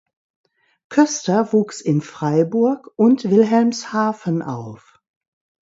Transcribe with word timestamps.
Koester 0.89 1.53
wuchs 1.53 1.79
in 1.79 2.01
Freiburg 2.01 2.89
und 2.95 3.25
Wilhelmshaven 3.29 4.41
auf. 4.41 4.99